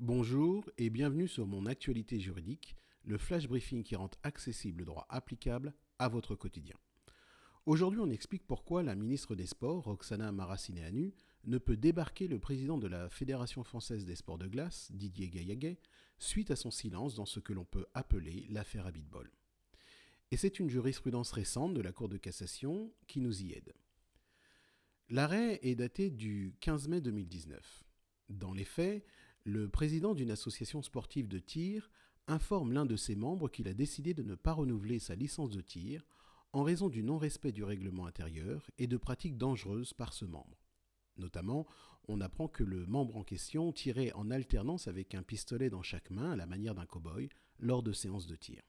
Bonjour 0.00 0.68
et 0.76 0.90
bienvenue 0.90 1.28
sur 1.28 1.46
mon 1.46 1.66
actualité 1.66 2.18
juridique, 2.18 2.74
le 3.04 3.16
flash 3.16 3.46
briefing 3.46 3.84
qui 3.84 3.94
rend 3.94 4.10
accessible 4.24 4.80
le 4.80 4.86
droit 4.86 5.06
applicable 5.08 5.72
à 6.00 6.08
votre 6.08 6.34
quotidien. 6.34 6.74
Aujourd'hui, 7.64 8.00
on 8.00 8.10
explique 8.10 8.44
pourquoi 8.44 8.82
la 8.82 8.96
ministre 8.96 9.36
des 9.36 9.46
Sports, 9.46 9.84
Roxana 9.84 10.32
Maracineanu, 10.32 11.14
ne 11.44 11.58
peut 11.58 11.76
débarquer 11.76 12.26
le 12.26 12.40
président 12.40 12.76
de 12.76 12.88
la 12.88 13.08
Fédération 13.08 13.62
française 13.62 14.04
des 14.04 14.16
sports 14.16 14.36
de 14.36 14.48
glace, 14.48 14.90
Didier 14.90 15.30
Gaillaguet, 15.30 15.78
suite 16.18 16.50
à 16.50 16.56
son 16.56 16.72
silence 16.72 17.14
dans 17.14 17.24
ce 17.24 17.38
que 17.38 17.52
l'on 17.52 17.64
peut 17.64 17.86
appeler 17.94 18.46
l'affaire 18.50 18.88
Habitbol. 18.88 19.30
Et 20.32 20.36
c'est 20.36 20.58
une 20.58 20.70
jurisprudence 20.70 21.30
récente 21.30 21.72
de 21.72 21.80
la 21.80 21.92
Cour 21.92 22.08
de 22.08 22.16
cassation 22.16 22.92
qui 23.06 23.20
nous 23.20 23.44
y 23.44 23.52
aide. 23.52 23.72
L'arrêt 25.08 25.60
est 25.62 25.76
daté 25.76 26.10
du 26.10 26.56
15 26.60 26.88
mai 26.88 27.00
2019. 27.00 27.84
Dans 28.30 28.52
les 28.52 28.64
faits, 28.64 29.06
le 29.44 29.68
président 29.68 30.14
d'une 30.14 30.30
association 30.30 30.82
sportive 30.82 31.28
de 31.28 31.38
tir 31.38 31.90
informe 32.26 32.72
l'un 32.72 32.86
de 32.86 32.96
ses 32.96 33.14
membres 33.14 33.48
qu'il 33.48 33.68
a 33.68 33.74
décidé 33.74 34.14
de 34.14 34.22
ne 34.22 34.34
pas 34.34 34.52
renouveler 34.52 34.98
sa 34.98 35.14
licence 35.14 35.50
de 35.50 35.60
tir 35.60 36.06
en 36.54 36.62
raison 36.62 36.88
du 36.88 37.02
non-respect 37.02 37.52
du 37.52 37.62
règlement 37.62 38.06
intérieur 38.06 38.70
et 38.78 38.86
de 38.86 38.96
pratiques 38.96 39.36
dangereuses 39.36 39.92
par 39.92 40.14
ce 40.14 40.24
membre. 40.24 40.64
Notamment, 41.18 41.66
on 42.08 42.20
apprend 42.20 42.48
que 42.48 42.64
le 42.64 42.86
membre 42.86 43.16
en 43.16 43.22
question 43.22 43.72
tirait 43.72 44.12
en 44.12 44.30
alternance 44.30 44.88
avec 44.88 45.14
un 45.14 45.22
pistolet 45.22 45.68
dans 45.68 45.82
chaque 45.82 46.10
main 46.10 46.32
à 46.32 46.36
la 46.36 46.46
manière 46.46 46.74
d'un 46.74 46.86
cow-boy 46.86 47.28
lors 47.58 47.82
de 47.82 47.92
séances 47.92 48.26
de 48.26 48.36
tir. 48.36 48.62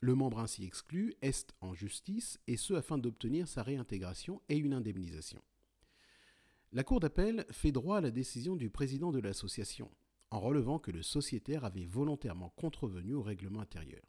Le 0.00 0.14
membre 0.14 0.38
ainsi 0.38 0.64
exclu 0.64 1.14
est 1.22 1.52
en 1.60 1.74
justice, 1.74 2.38
et 2.46 2.56
ce 2.56 2.74
afin 2.74 2.98
d'obtenir 2.98 3.48
sa 3.48 3.62
réintégration 3.62 4.42
et 4.48 4.56
une 4.56 4.74
indemnisation. 4.74 5.42
La 6.74 6.82
Cour 6.82 6.98
d'appel 6.98 7.46
fait 7.52 7.70
droit 7.70 7.98
à 7.98 8.00
la 8.00 8.10
décision 8.10 8.56
du 8.56 8.68
président 8.68 9.12
de 9.12 9.20
l'association, 9.20 9.92
en 10.32 10.40
relevant 10.40 10.80
que 10.80 10.90
le 10.90 11.02
sociétaire 11.02 11.64
avait 11.64 11.84
volontairement 11.84 12.48
contrevenu 12.56 13.14
au 13.14 13.22
règlement 13.22 13.60
intérieur. 13.60 14.02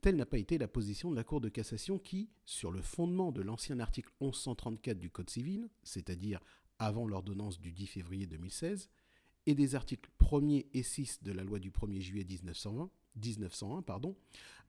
Telle 0.00 0.16
n'a 0.16 0.24
pas 0.24 0.38
été 0.38 0.56
la 0.56 0.66
position 0.66 1.10
de 1.10 1.16
la 1.16 1.24
Cour 1.24 1.42
de 1.42 1.50
cassation 1.50 1.98
qui, 1.98 2.30
sur 2.46 2.72
le 2.72 2.80
fondement 2.80 3.32
de 3.32 3.42
l'ancien 3.42 3.80
article 3.80 4.10
1134 4.22 4.98
du 4.98 5.10
Code 5.10 5.28
civil, 5.28 5.68
c'est-à-dire 5.82 6.40
avant 6.78 7.06
l'ordonnance 7.06 7.60
du 7.60 7.70
10 7.70 7.86
février 7.86 8.26
2016, 8.26 8.88
et 9.44 9.54
des 9.54 9.74
articles 9.74 10.08
1er 10.20 10.68
et 10.72 10.82
6 10.82 11.22
de 11.22 11.32
la 11.32 11.44
loi 11.44 11.58
du 11.58 11.70
1er 11.70 12.00
juillet 12.00 12.24
1920, 12.24 12.88
1901, 13.22 13.82
pardon, 13.82 14.16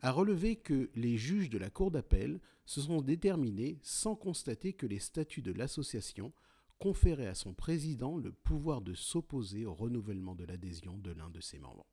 a 0.01 0.11
relevé 0.11 0.57
que 0.57 0.89
les 0.95 1.17
juges 1.17 1.49
de 1.49 1.59
la 1.59 1.69
Cour 1.69 1.91
d'appel 1.91 2.41
se 2.65 2.81
sont 2.81 3.01
déterminés 3.01 3.79
sans 3.83 4.17
constater 4.17 4.73
que 4.73 4.85
les 4.85 4.99
statuts 4.99 5.41
de 5.41 5.53
l'association 5.53 6.33
conféraient 6.79 7.27
à 7.27 7.35
son 7.35 7.53
président 7.53 8.17
le 8.17 8.31
pouvoir 8.31 8.81
de 8.81 8.93
s'opposer 8.93 9.65
au 9.65 9.73
renouvellement 9.73 10.35
de 10.35 10.45
l'adhésion 10.45 10.97
de 10.97 11.11
l'un 11.11 11.29
de 11.29 11.41
ses 11.41 11.59
membres. 11.59 11.85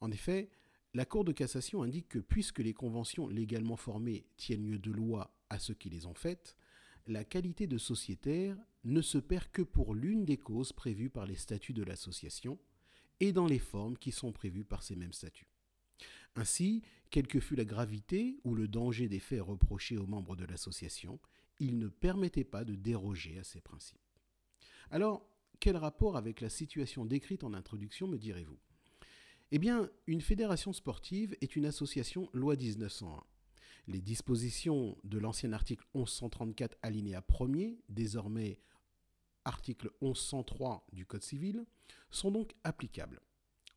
En 0.00 0.10
effet, 0.10 0.48
la 0.94 1.04
Cour 1.04 1.24
de 1.24 1.32
cassation 1.32 1.82
indique 1.82 2.08
que 2.08 2.18
puisque 2.18 2.60
les 2.60 2.72
conventions 2.72 3.28
légalement 3.28 3.76
formées 3.76 4.24
tiennent 4.36 4.66
lieu 4.66 4.78
de 4.78 4.90
loi 4.90 5.36
à 5.50 5.58
ceux 5.58 5.74
qui 5.74 5.90
les 5.90 6.06
ont 6.06 6.14
faites, 6.14 6.56
la 7.06 7.24
qualité 7.24 7.66
de 7.66 7.78
sociétaire 7.78 8.56
ne 8.84 9.00
se 9.00 9.18
perd 9.18 9.48
que 9.52 9.62
pour 9.62 9.94
l'une 9.94 10.24
des 10.24 10.38
causes 10.38 10.72
prévues 10.72 11.10
par 11.10 11.26
les 11.26 11.36
statuts 11.36 11.72
de 11.72 11.84
l'association 11.84 12.58
et 13.20 13.32
dans 13.32 13.46
les 13.46 13.58
formes 13.58 13.96
qui 13.96 14.12
sont 14.12 14.32
prévues 14.32 14.64
par 14.64 14.82
ces 14.82 14.96
mêmes 14.96 15.12
statuts. 15.12 15.48
Ainsi, 16.34 16.82
quelle 17.10 17.26
que 17.26 17.40
fût 17.40 17.56
la 17.56 17.64
gravité 17.64 18.38
ou 18.44 18.54
le 18.54 18.68
danger 18.68 19.08
des 19.08 19.20
faits 19.20 19.42
reprochés 19.42 19.96
aux 19.96 20.06
membres 20.06 20.36
de 20.36 20.44
l'association, 20.44 21.18
il 21.58 21.78
ne 21.78 21.88
permettait 21.88 22.44
pas 22.44 22.64
de 22.64 22.74
déroger 22.74 23.38
à 23.38 23.44
ces 23.44 23.60
principes. 23.60 24.00
Alors, 24.90 25.28
quel 25.60 25.76
rapport 25.76 26.16
avec 26.16 26.40
la 26.40 26.48
situation 26.48 27.04
décrite 27.04 27.44
en 27.44 27.54
introduction 27.54 28.06
me 28.06 28.18
direz-vous? 28.18 28.58
Eh 29.52 29.58
bien, 29.58 29.88
une 30.06 30.20
fédération 30.20 30.72
sportive 30.72 31.36
est 31.40 31.56
une 31.56 31.66
association 31.66 32.28
loi 32.32 32.56
1901. 32.56 33.22
Les 33.88 34.00
dispositions 34.00 34.98
de 35.04 35.18
l'ancien 35.18 35.52
article 35.52 35.86
1134 35.94 36.76
alinéa 36.82 37.20
1er, 37.20 37.78
désormais 37.88 38.58
article 39.44 39.90
1103 40.02 40.86
du 40.92 41.06
Code 41.06 41.22
civil, 41.22 41.64
sont 42.10 42.32
donc 42.32 42.54
applicables. 42.64 43.20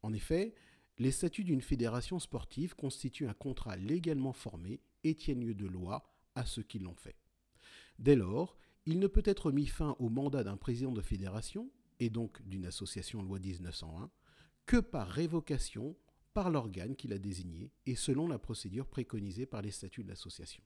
En 0.01 0.13
effet, 0.13 0.55
les 0.97 1.11
statuts 1.11 1.43
d'une 1.43 1.61
fédération 1.61 2.19
sportive 2.19 2.75
constituent 2.75 3.27
un 3.27 3.33
contrat 3.33 3.75
légalement 3.75 4.33
formé 4.33 4.81
et 5.03 5.13
tiennent 5.13 5.45
lieu 5.45 5.53
de 5.53 5.67
loi 5.67 6.11
à 6.33 6.45
ceux 6.45 6.63
qui 6.63 6.79
l'ont 6.79 6.95
fait. 6.95 7.15
Dès 7.99 8.15
lors, 8.15 8.57
il 8.85 8.99
ne 8.99 9.07
peut 9.07 9.23
être 9.25 9.51
mis 9.51 9.67
fin 9.67 9.95
au 9.99 10.09
mandat 10.09 10.43
d'un 10.43 10.57
président 10.57 10.93
de 10.93 11.01
fédération, 11.01 11.69
et 11.99 12.09
donc 12.09 12.41
d'une 12.47 12.65
association 12.65 13.21
loi 13.21 13.39
1901, 13.39 14.09
que 14.65 14.77
par 14.77 15.07
révocation 15.07 15.95
par 16.33 16.49
l'organe 16.49 16.95
qui 16.95 17.07
l'a 17.07 17.17
désigné 17.17 17.71
et 17.85 17.95
selon 17.95 18.27
la 18.27 18.39
procédure 18.39 18.87
préconisée 18.87 19.45
par 19.45 19.61
les 19.61 19.71
statuts 19.71 20.03
de 20.03 20.09
l'association. 20.09 20.63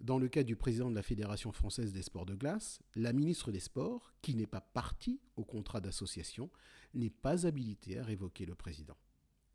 Dans 0.00 0.18
le 0.18 0.28
cas 0.28 0.42
du 0.42 0.56
président 0.56 0.90
de 0.90 0.94
la 0.94 1.02
Fédération 1.02 1.52
française 1.52 1.92
des 1.92 2.02
sports 2.02 2.26
de 2.26 2.34
glace, 2.34 2.82
la 2.94 3.12
ministre 3.12 3.52
des 3.52 3.60
Sports, 3.60 4.12
qui 4.22 4.34
n'est 4.34 4.46
pas 4.46 4.60
partie 4.60 5.20
au 5.36 5.44
contrat 5.44 5.80
d'association, 5.80 6.50
n'est 6.94 7.10
pas 7.10 7.46
habilitée 7.46 7.98
à 7.98 8.04
révoquer 8.04 8.44
le 8.44 8.54
président. 8.54 8.96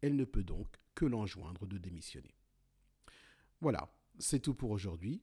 Elle 0.02 0.16
ne 0.16 0.26
peut 0.26 0.44
donc 0.44 0.68
que 0.94 1.06
l'enjoindre 1.06 1.66
de 1.66 1.78
démissionner. 1.78 2.36
Voilà, 3.60 3.92
c'est 4.20 4.40
tout 4.40 4.54
pour 4.54 4.72
aujourd'hui 4.72 5.22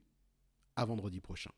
à 0.77 0.85
vendredi 0.85 1.21
prochain. 1.21 1.51